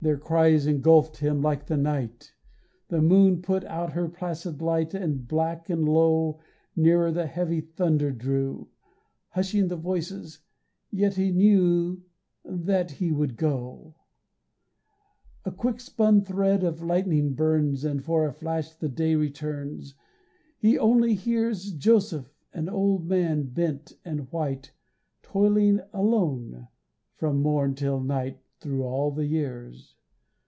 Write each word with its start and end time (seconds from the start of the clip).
Their 0.00 0.18
cries 0.18 0.66
engulfed 0.66 1.16
him 1.16 1.40
like 1.40 1.64
the 1.64 1.78
night, 1.78 2.34
The 2.88 3.00
moon 3.00 3.40
put 3.40 3.64
out 3.64 3.94
her 3.94 4.06
placid 4.06 4.60
light 4.60 4.92
And 4.92 5.26
black 5.26 5.70
and 5.70 5.88
low 5.88 6.40
Nearer 6.76 7.10
the 7.10 7.26
heavy 7.26 7.62
thunder 7.62 8.12
drew, 8.12 8.68
Hushing 9.30 9.68
the 9.68 9.76
voices... 9.78 10.40
yet 10.90 11.14
he 11.14 11.30
knew 11.32 12.02
That 12.44 12.90
he 12.90 13.12
would 13.12 13.38
go. 13.38 13.94
A 15.46 15.50
quick 15.50 15.80
spun 15.80 16.22
thread 16.22 16.62
of 16.64 16.82
lightning 16.82 17.32
burns, 17.32 17.82
And 17.82 18.04
for 18.04 18.26
a 18.26 18.32
flash 18.34 18.74
the 18.74 18.90
day 18.90 19.14
returns 19.14 19.94
He 20.58 20.78
only 20.78 21.14
hears 21.14 21.72
Joseph, 21.72 22.30
an 22.52 22.68
old 22.68 23.08
man 23.08 23.44
bent 23.44 23.94
and 24.04 24.30
white 24.30 24.72
Toiling 25.22 25.80
alone 25.94 26.68
from 27.16 27.40
morn 27.40 27.74
till 27.74 28.00
night 28.02 28.38
Thru 28.60 28.82
all 28.82 29.10
the 29.10 29.26
years. 29.26 29.92